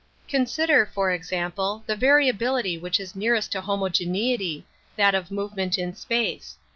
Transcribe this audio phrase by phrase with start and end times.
[0.27, 6.57] Consider, for example, the variability which is nearest to homogeneity, that of movement in space.